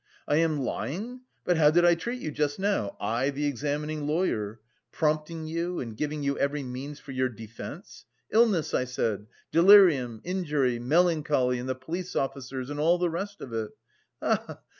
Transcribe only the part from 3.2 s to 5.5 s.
the examining lawyer? Prompting